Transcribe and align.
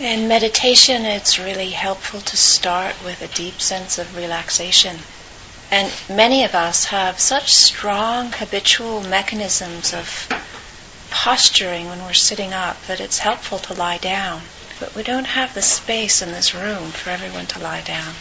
In 0.00 0.28
meditation, 0.28 1.04
it's 1.04 1.38
really 1.38 1.72
helpful 1.72 2.22
to 2.22 2.36
start 2.38 2.94
with 3.04 3.20
a 3.20 3.28
deep 3.28 3.60
sense 3.60 3.98
of 3.98 4.16
relaxation. 4.16 5.00
And 5.70 5.92
many 6.08 6.42
of 6.42 6.54
us 6.54 6.86
have 6.86 7.20
such 7.20 7.52
strong 7.52 8.32
habitual 8.32 9.02
mechanisms 9.02 9.92
of 9.92 10.26
posturing 11.10 11.86
when 11.86 12.02
we're 12.02 12.14
sitting 12.14 12.54
up 12.54 12.82
that 12.86 12.98
it's 12.98 13.18
helpful 13.18 13.58
to 13.58 13.74
lie 13.74 13.98
down. 13.98 14.40
But 14.78 14.94
we 14.94 15.02
don't 15.02 15.26
have 15.26 15.52
the 15.52 15.60
space 15.60 16.22
in 16.22 16.32
this 16.32 16.54
room 16.54 16.92
for 16.92 17.10
everyone 17.10 17.44
to 17.48 17.58
lie 17.58 17.82
down. 17.82 18.14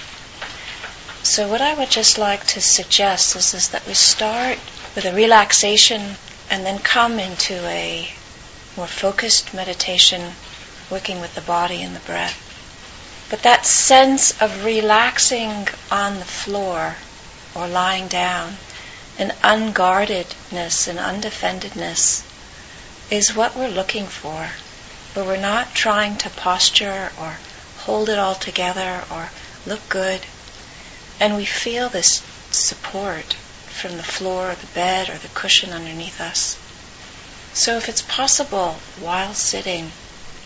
So, 1.23 1.47
what 1.47 1.61
I 1.61 1.75
would 1.75 1.91
just 1.91 2.17
like 2.17 2.45
to 2.47 2.59
suggest 2.59 3.37
is, 3.37 3.53
is 3.53 3.69
that 3.69 3.87
we 3.87 3.93
start 3.93 4.59
with 4.95 5.05
a 5.05 5.13
relaxation 5.13 6.17
and 6.49 6.65
then 6.65 6.79
come 6.79 7.19
into 7.19 7.53
a 7.65 8.09
more 8.75 8.85
focused 8.85 9.53
meditation 9.53 10.33
working 10.89 11.21
with 11.21 11.35
the 11.35 11.41
body 11.41 11.81
and 11.81 11.95
the 11.95 11.99
breath. 12.01 12.45
But 13.29 13.43
that 13.43 13.65
sense 13.65 14.39
of 14.41 14.65
relaxing 14.65 15.67
on 15.91 16.17
the 16.17 16.25
floor 16.25 16.95
or 17.53 17.67
lying 17.67 18.07
down, 18.07 18.57
an 19.17 19.33
unguardedness 19.43 20.87
and 20.87 20.97
undefendedness, 20.97 22.23
is 23.11 23.35
what 23.35 23.55
we're 23.55 23.69
looking 23.69 24.07
for. 24.07 24.49
Where 25.13 25.25
we're 25.25 25.37
not 25.37 25.75
trying 25.75 26.17
to 26.17 26.29
posture 26.29 27.11
or 27.19 27.37
hold 27.79 28.09
it 28.09 28.19
all 28.19 28.35
together 28.35 29.03
or 29.11 29.29
look 29.65 29.87
good. 29.89 30.21
And 31.19 31.35
we 31.35 31.45
feel 31.45 31.89
this 31.89 32.23
support 32.51 33.33
from 33.33 33.97
the 33.97 34.03
floor 34.03 34.51
or 34.51 34.55
the 34.55 34.67
bed 34.67 35.09
or 35.09 35.17
the 35.17 35.27
cushion 35.29 35.71
underneath 35.71 36.19
us. 36.19 36.57
So 37.53 37.77
if 37.77 37.89
it's 37.89 38.01
possible 38.01 38.79
while 38.99 39.33
sitting 39.33 39.91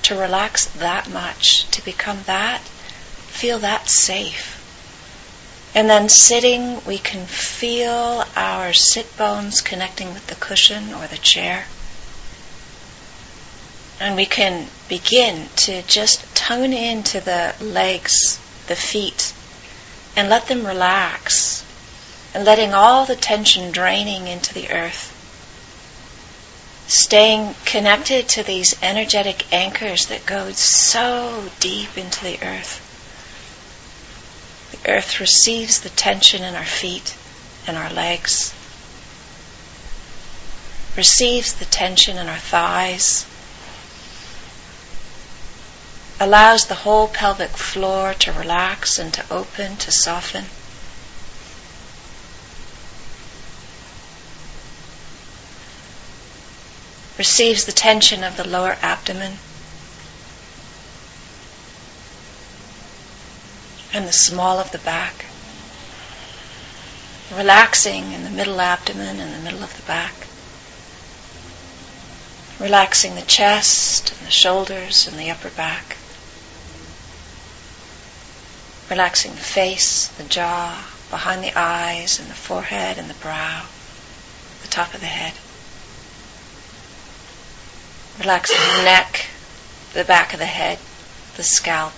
to 0.04 0.16
relax 0.16 0.66
that 0.66 1.09
much, 1.09 1.70
to 1.72 1.84
become 1.84 2.20
that, 2.26 2.62
feel 2.62 3.59
that 3.59 3.90
safe. 3.90 4.60
And 5.76 5.90
then 5.90 6.08
sitting, 6.08 6.84
we 6.86 6.98
can 6.98 7.26
feel 7.26 8.26
our 8.36 8.73
sit 8.73 9.18
bones 9.18 9.62
connecting 9.62 10.14
with 10.14 10.28
the 10.28 10.36
cushion 10.36 10.94
or 10.94 11.08
the 11.08 11.18
chair. 11.18 11.66
And 14.00 14.16
we 14.16 14.26
can 14.26 14.68
begin 14.88 15.50
to 15.56 15.82
just 15.84 16.36
tone 16.36 16.73
into 16.73 17.22
the 17.22 17.56
legs, 17.60 18.40
the 18.67 18.76
feet, 18.76 19.34
and 20.16 20.30
let 20.30 20.48
them 20.48 20.66
relax, 20.66 21.66
and 22.34 22.45
letting 22.45 22.73
all 22.73 23.06
the 23.06 23.16
tension 23.16 23.72
draining 23.72 24.28
into 24.28 24.54
the 24.54 24.70
earth 24.70 25.12
staying 26.88 27.56
connected 27.66 28.28
to 28.30 28.44
these 28.44 28.76
energetic 28.81 29.52
anchors 29.53 30.08
that 30.08 30.26
go 30.26 30.52
so 30.52 31.50
deep 31.59 31.98
into 31.98 32.23
the 32.23 32.42
earth. 32.44 32.80
The 34.72 34.92
earth 34.92 35.20
receives 35.20 35.80
the 35.80 35.89
tension 35.89 36.44
in 36.44 36.56
our 36.56 36.66
feet 36.66 37.16
and 37.67 37.78
our 37.78 37.92
legs, 37.92 38.54
receives 40.98 41.54
the 41.54 41.66
tension 41.66 42.17
in 42.17 42.28
our 42.28 42.38
thighs, 42.38 43.26
allows 46.20 46.67
the 46.67 46.76
whole 46.76 47.08
pelvic 47.08 47.52
floor 47.52 48.14
to 48.14 48.31
relax 48.31 49.00
and 49.00 49.14
to 49.14 49.23
open, 49.31 49.78
to 49.78 49.92
soften. 49.92 50.45
Receives 57.17 57.66
the 57.66 57.72
tension 57.72 58.23
of 58.23 58.38
the 58.38 58.47
lower 58.47 58.78
abdomen 58.81 59.33
and 63.93 64.08
the 64.08 64.14
small 64.14 64.60
of 64.60 64.71
the 64.71 64.80
back, 64.80 65.26
relaxing 67.32 68.11
in 68.11 68.23
the 68.23 68.30
middle 68.30 68.60
abdomen 68.60 69.20
and 69.20 69.33
the 69.33 69.43
middle 69.43 69.64
of 69.64 69.76
the 69.77 69.83
back, 69.83 70.14
relaxing 72.60 73.14
the 73.14 73.21
chest 73.21 74.11
and 74.17 74.27
the 74.27 74.32
shoulders 74.32 75.08
and 75.08 75.20
the 75.20 75.30
upper 75.30 75.49
back, 75.49 75.98
relaxing 78.89 79.32
the 79.32 79.38
face, 79.38 80.08
the 80.08 80.23
jaw, 80.23 80.83
behind 81.11 81.43
the 81.43 81.54
eyes 81.55 82.20
and 82.20 82.27
the 82.30 82.33
forehead 82.33 82.98
and 82.98 83.08
the 83.08 83.14
brow, 83.15 83.64
the 84.64 84.67
top 84.67 84.95
of 84.95 84.99
the 84.99 85.05
head. 85.05 85.33
Relaxing 88.20 88.60
the 88.78 88.84
neck, 88.84 89.26
the 89.94 90.04
back 90.04 90.34
of 90.34 90.40
the 90.40 90.46
head, 90.46 90.78
the 91.36 91.44
scalp. 91.44 91.94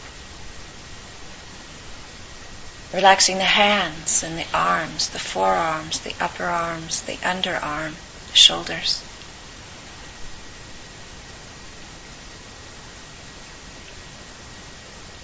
Relaxing 2.94 3.38
the 3.38 3.44
hands 3.44 4.24
and 4.24 4.38
the 4.38 4.48
arms, 4.53 5.09
the 5.09 5.20
forearms, 5.20 6.00
the 6.00 6.16
upper 6.20 6.46
arms, 6.46 7.02
the 7.02 7.18
underarm, 7.18 7.96
the 8.30 8.36
shoulders. 8.36 9.03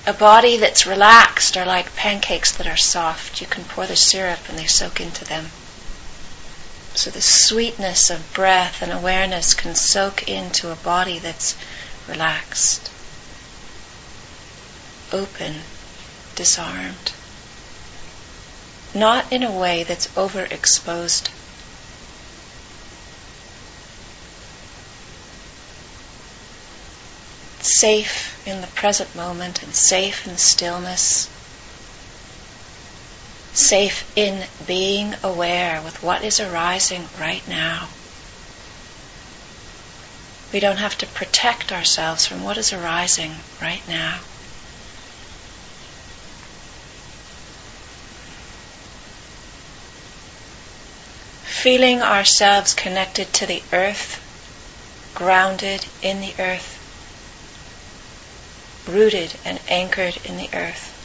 A 0.05 0.13
body 0.13 0.57
that's 0.57 0.85
relaxed 0.85 1.55
are 1.55 1.65
like 1.65 1.95
pancakes 1.95 2.51
that 2.53 2.67
are 2.67 2.75
soft. 2.75 3.39
You 3.39 3.47
can 3.47 3.63
pour 3.63 3.87
the 3.87 3.95
syrup 3.95 4.49
and 4.49 4.57
they 4.59 4.65
soak 4.65 4.99
into 4.99 5.23
them. 5.23 5.51
So 6.93 7.09
the 7.09 7.21
sweetness 7.21 8.09
of 8.09 8.33
breath 8.33 8.81
and 8.81 8.91
awareness 8.91 9.53
can 9.53 9.75
soak 9.75 10.27
into 10.27 10.71
a 10.71 10.75
body 10.75 11.19
that's 11.19 11.55
relaxed, 12.07 12.91
open, 15.11 15.61
disarmed. 16.35 17.13
Not 18.93 19.31
in 19.31 19.41
a 19.41 19.51
way 19.51 19.83
that's 19.83 20.07
overexposed. 20.09 21.29
Safe 27.61 28.45
in 28.45 28.61
the 28.61 28.67
present 28.67 29.15
moment 29.15 29.63
and 29.63 29.73
safe 29.73 30.27
in 30.27 30.37
stillness 30.37 31.29
safe 33.53 34.09
in 34.15 34.45
being 34.65 35.15
aware 35.23 35.81
with 35.81 36.01
what 36.01 36.23
is 36.23 36.39
arising 36.39 37.07
right 37.19 37.45
now. 37.47 37.89
We 40.53 40.59
don't 40.59 40.77
have 40.77 40.97
to 40.99 41.07
protect 41.07 41.71
ourselves 41.71 42.25
from 42.25 42.43
what 42.43 42.57
is 42.57 42.73
arising 42.73 43.35
right 43.61 43.85
now. 43.87 44.19
Feeling 51.43 52.01
ourselves 52.01 52.73
connected 52.73 53.31
to 53.33 53.45
the 53.45 53.61
earth, 53.71 54.19
grounded 55.13 55.85
in 56.01 56.19
the 56.19 56.33
earth, 56.39 56.79
rooted 58.89 59.35
and 59.45 59.59
anchored 59.67 60.17
in 60.25 60.37
the 60.37 60.49
earth. 60.53 61.00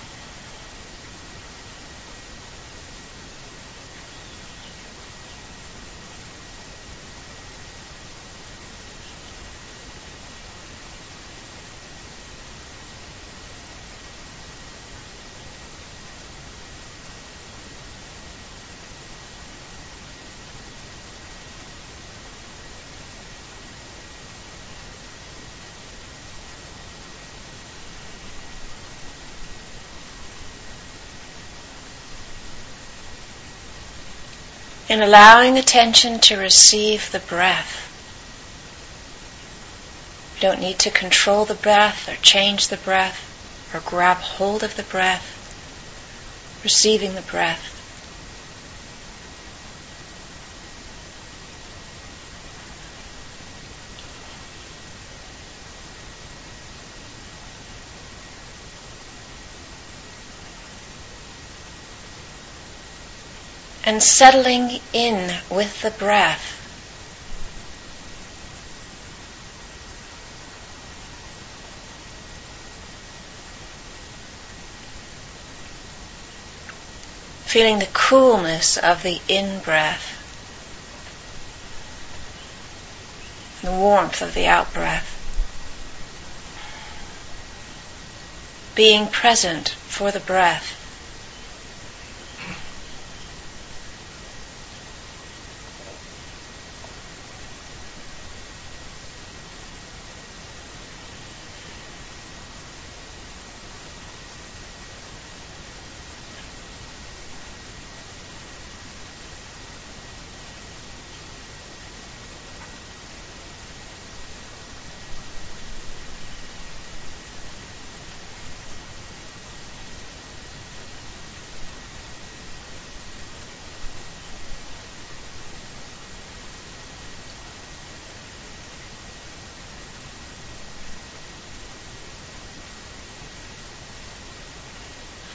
In 34.96 35.02
allowing 35.02 35.58
attention 35.58 36.18
to 36.18 36.38
receive 36.38 37.12
the 37.12 37.18
breath. 37.18 37.82
You 40.36 40.40
don't 40.40 40.60
need 40.60 40.78
to 40.78 40.90
control 40.90 41.44
the 41.44 41.54
breath 41.54 42.08
or 42.08 42.16
change 42.22 42.68
the 42.68 42.78
breath 42.78 43.20
or 43.74 43.80
grab 43.80 44.16
hold 44.16 44.62
of 44.62 44.74
the 44.74 44.84
breath, 44.84 46.60
receiving 46.64 47.14
the 47.14 47.20
breath. 47.20 47.75
and 63.86 64.02
settling 64.02 64.80
in 64.92 65.32
with 65.48 65.80
the 65.80 65.92
breath. 65.92 66.54
Feeling 77.46 77.78
the 77.78 77.88
coolness 77.92 78.76
of 78.76 79.04
the 79.04 79.20
in 79.28 79.60
breath, 79.60 80.12
the 83.62 83.70
warmth 83.70 84.20
of 84.20 84.34
the 84.34 84.46
out 84.46 84.74
breath. 84.74 85.12
Being 88.74 89.06
present 89.06 89.68
for 89.68 90.10
the 90.10 90.20
breath. 90.20 90.85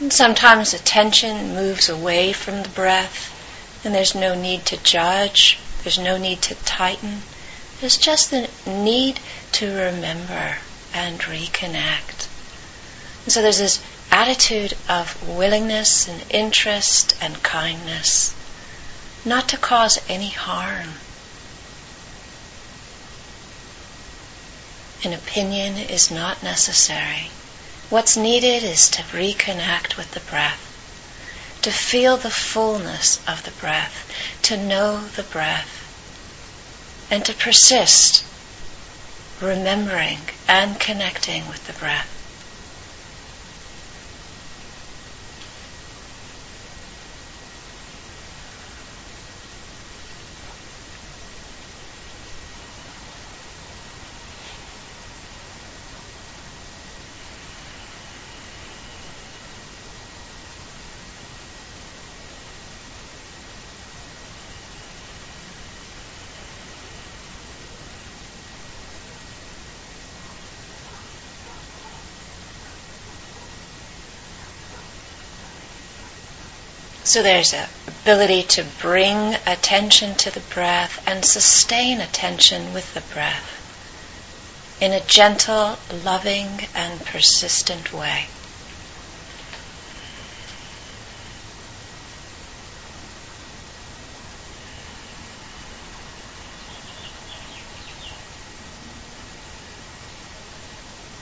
And 0.01 0.11
sometimes 0.11 0.73
attention 0.73 1.53
moves 1.53 1.87
away 1.87 2.33
from 2.33 2.63
the 2.63 2.69
breath, 2.69 3.31
and 3.85 3.93
there's 3.93 4.15
no 4.15 4.33
need 4.33 4.65
to 4.65 4.77
judge, 4.77 5.59
there's 5.83 5.99
no 5.99 6.17
need 6.17 6.41
to 6.41 6.55
tighten. 6.55 7.21
There's 7.79 7.97
just 7.97 8.31
the 8.31 8.49
need 8.65 9.19
to 9.51 9.67
remember 9.67 10.57
and 10.91 11.19
reconnect. 11.19 12.27
And 13.25 13.31
so 13.31 13.43
there's 13.43 13.59
this 13.59 13.79
attitude 14.11 14.73
of 14.89 15.21
willingness 15.27 16.07
and 16.07 16.25
interest 16.31 17.15
and 17.21 17.43
kindness, 17.43 18.33
not 19.23 19.49
to 19.49 19.57
cause 19.57 19.99
any 20.09 20.29
harm. 20.29 20.93
An 25.03 25.13
opinion 25.13 25.77
is 25.77 26.09
not 26.09 26.41
necessary. 26.41 27.29
What's 27.91 28.15
needed 28.15 28.63
is 28.63 28.89
to 28.91 29.01
reconnect 29.01 29.97
with 29.97 30.11
the 30.11 30.21
breath, 30.21 30.61
to 31.61 31.71
feel 31.73 32.15
the 32.15 32.31
fullness 32.31 33.19
of 33.27 33.43
the 33.43 33.51
breath, 33.51 34.09
to 34.43 34.55
know 34.55 35.07
the 35.07 35.23
breath, 35.23 35.67
and 37.11 37.25
to 37.25 37.33
persist 37.33 38.23
remembering 39.41 40.19
and 40.47 40.79
connecting 40.79 41.49
with 41.49 41.67
the 41.67 41.73
breath. 41.73 42.10
So 77.11 77.21
there's 77.21 77.51
a 77.51 77.67
ability 77.89 78.43
to 78.43 78.63
bring 78.79 79.35
attention 79.45 80.15
to 80.15 80.31
the 80.31 80.39
breath 80.39 81.03
and 81.05 81.25
sustain 81.25 81.99
attention 81.99 82.73
with 82.73 82.93
the 82.93 83.01
breath 83.13 84.77
in 84.79 84.93
a 84.93 85.01
gentle, 85.01 85.77
loving, 86.05 86.67
and 86.73 87.05
persistent 87.05 87.91
way. 87.91 88.27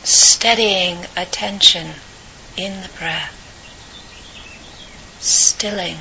Steadying 0.03 1.07
attention 1.17 1.95
in 2.55 2.83
the 2.83 2.89
breath 2.89 3.38
stilling 5.19 5.97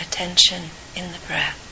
attention 0.00 0.70
in 0.96 1.12
the 1.12 1.18
breath. 1.26 1.63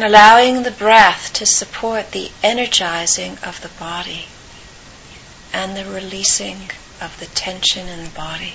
And 0.00 0.08
allowing 0.08 0.62
the 0.62 0.70
breath 0.70 1.30
to 1.30 1.44
support 1.44 2.12
the 2.12 2.30
energizing 2.42 3.36
of 3.44 3.60
the 3.60 3.68
body 3.78 4.24
and 5.52 5.76
the 5.76 5.84
releasing 5.84 6.70
of 7.02 7.14
the 7.20 7.26
tension 7.26 7.86
in 7.86 8.04
the 8.04 8.10
body. 8.10 8.54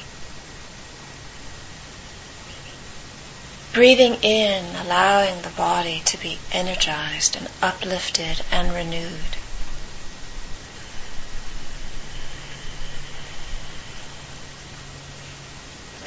Breathing 3.73 4.15
in, 4.23 4.75
allowing 4.75 5.43
the 5.43 5.49
body 5.49 6.01
to 6.05 6.19
be 6.19 6.39
energized 6.51 7.35
and 7.35 7.47
uplifted 7.61 8.43
and 8.51 8.73
renewed. 8.73 9.37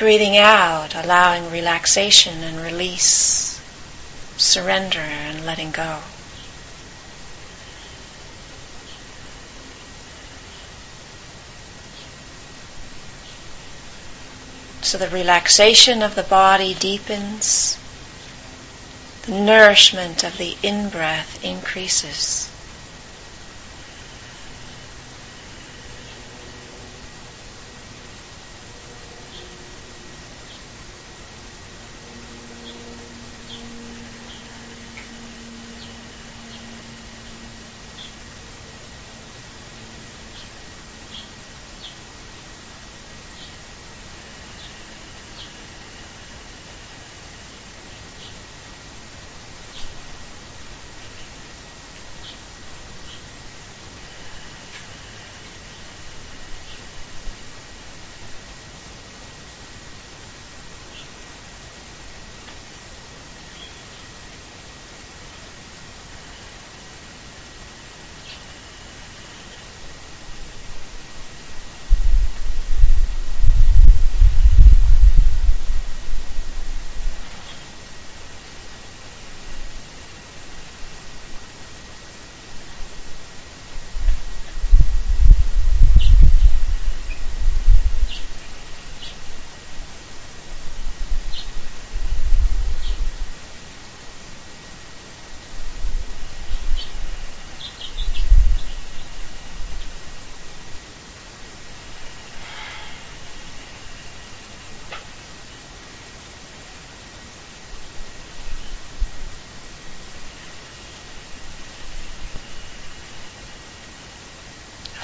Breathing 0.01 0.37
out, 0.37 0.97
allowing 0.97 1.49
relaxation 1.49 2.43
and 2.43 2.59
release 2.61 3.58
surrender 4.39 5.01
and 5.01 5.45
letting 5.45 5.71
go. 5.71 6.01
So 14.81 14.97
the 14.97 15.09
relaxation 15.09 16.03
of 16.03 16.15
the 16.15 16.23
body 16.23 16.73
deepens, 16.73 17.77
the 19.27 19.33
nourishment 19.33 20.25
of 20.25 20.39
the 20.39 20.57
in 20.63 20.89
breath 20.89 21.45
increases. 21.45 22.48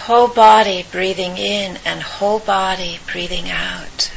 Whole 0.04 0.28
body 0.28 0.84
breathing 0.92 1.38
in 1.38 1.78
and 1.87 2.02
whole 2.02 2.38
body 2.38 3.00
breathing 3.11 3.50
out. 3.50 4.12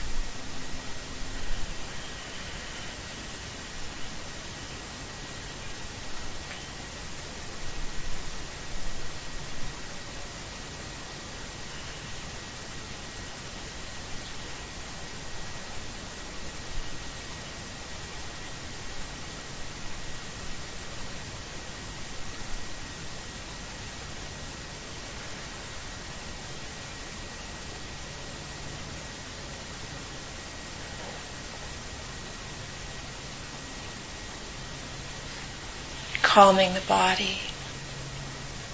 Calming 36.37 36.71
the 36.75 36.81
body, 36.81 37.39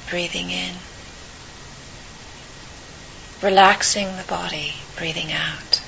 breathing 0.09 0.49
in, 0.49 0.75
relaxing 3.41 4.05
the 4.17 4.25
body, 4.27 4.73
breathing 4.97 5.31
out. 5.31 5.81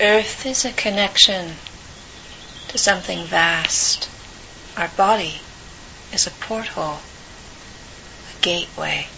Earth 0.00 0.46
is 0.46 0.64
a 0.64 0.72
connection 0.72 1.56
to 2.68 2.78
something 2.78 3.24
vast. 3.24 4.08
Our 4.76 4.88
body 4.96 5.40
is 6.12 6.26
a 6.26 6.30
porthole, 6.30 7.00
a 8.30 8.40
gateway 8.40 9.08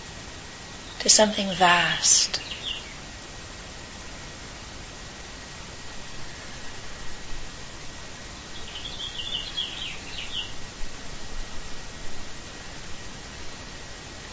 to 1.01 1.11
something 1.11 1.49
vast. 1.53 2.41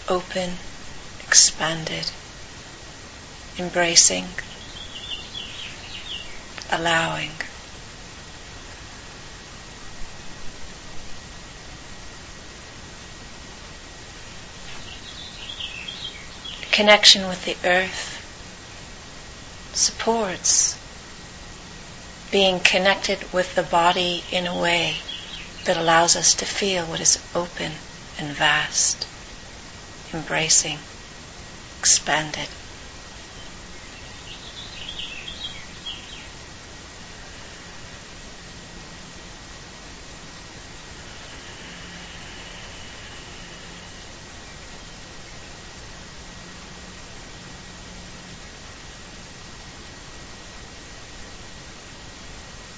Open, 0.10 0.52
expanded, 1.28 2.10
embracing 3.60 4.28
allowing. 6.72 7.32
Connection 16.72 17.28
with 17.28 17.44
the 17.46 17.58
earth 17.68 18.14
supports 19.74 20.78
being 22.32 22.60
connected 22.60 23.32
with 23.34 23.56
the 23.56 23.64
body 23.64 24.24
in 24.32 24.46
a 24.46 24.56
way 24.56 24.96
that 25.66 25.78
allows 25.78 26.16
us 26.16 26.34
to 26.36 26.46
feel 26.46 26.86
what 26.86 27.00
is 27.00 27.18
open 27.34 27.72
and 28.20 28.36
vast, 28.36 29.08
embracing, 30.14 30.78
expanded. 31.80 32.48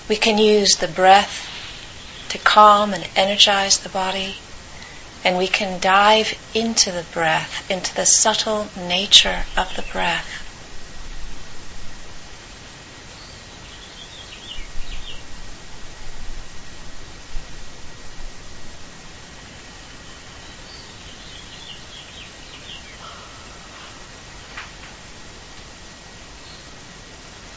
We 0.10 0.18
can 0.18 0.40
use 0.40 0.78
the 0.78 0.88
breath 0.88 1.48
to 2.30 2.40
calm 2.40 2.96
and 2.96 3.08
energize 3.16 3.78
the 3.78 3.90
body, 3.90 4.38
and 5.24 5.38
we 5.38 5.48
can 5.48 5.80
dive 5.80 6.34
into 6.56 6.92
the 6.92 7.04
breath, 7.14 7.70
into 7.70 7.94
the 7.94 8.06
subtle 8.06 8.70
nature 8.76 9.46
of 9.56 9.76
the 9.76 9.84
breath. 9.84 10.26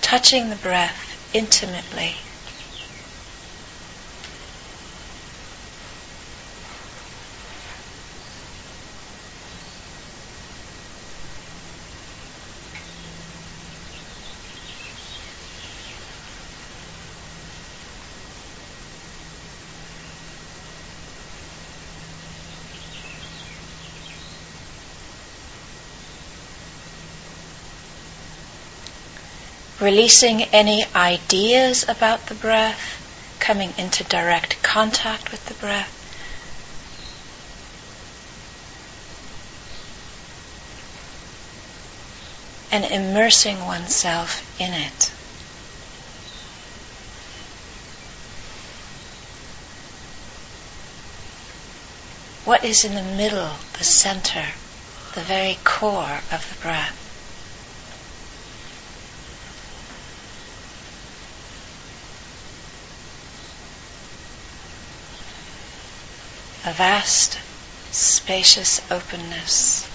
Touching 0.02 0.50
the 0.50 0.56
breath 0.56 1.30
intimately. 1.32 2.16
Releasing 29.82 30.42
any 30.44 30.84
ideas 30.94 31.84
about 31.88 32.26
the 32.26 32.34
breath, 32.36 33.36
coming 33.40 33.74
into 33.76 34.04
direct 34.04 34.62
contact 34.62 35.32
with 35.32 35.44
the 35.46 35.54
breath. 35.54 35.98
And 42.70 42.84
immersing 42.84 43.66
oneself 43.66 44.40
in 44.60 44.72
it. 44.72 45.12
What 52.44 52.64
is 52.64 52.84
in 52.84 52.94
the 52.94 53.02
middle, 53.02 53.50
the 53.76 53.84
center, 53.84 54.46
the 55.14 55.20
very 55.20 55.58
core 55.64 56.20
of 56.30 56.48
the 56.48 56.60
breath? 56.62 57.01
A 66.64 66.73
vast, 66.73 67.38
spacious 67.90 68.81
openness. 68.88 69.88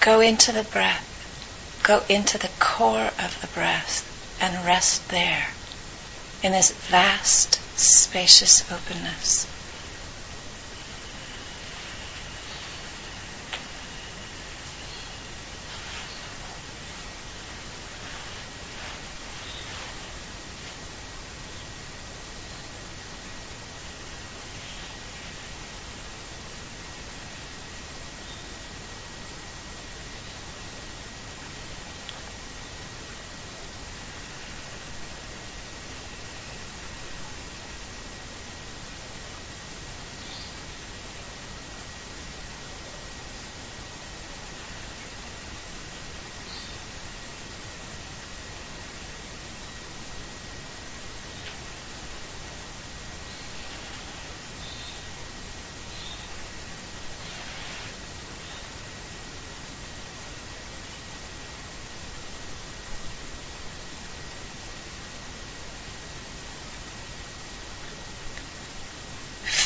Go 0.00 0.20
into 0.20 0.50
the 0.50 0.64
breath. 0.64 1.07
Go 1.88 2.04
into 2.06 2.36
the 2.36 2.50
core 2.58 3.12
of 3.18 3.40
the 3.40 3.46
breath 3.46 4.04
and 4.42 4.66
rest 4.66 5.08
there 5.08 5.52
in 6.42 6.52
this 6.52 6.70
vast, 6.70 7.58
spacious 7.78 8.70
openness. 8.70 9.46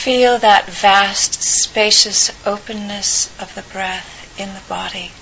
Feel 0.03 0.39
that 0.39 0.67
vast, 0.67 1.41
spacious 1.45 2.33
openness 2.45 3.31
of 3.41 3.55
the 3.55 3.63
breath 3.63 4.37
in 4.37 4.53
the 4.53 4.61
body. 4.69 5.13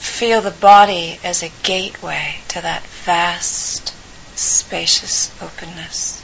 Feel 0.00 0.42
the 0.42 0.50
body 0.50 1.18
as 1.24 1.42
a 1.42 1.50
gateway 1.62 2.40
to 2.48 2.60
that 2.60 2.86
vast, 3.06 3.94
spacious 4.36 5.32
openness. 5.40 6.23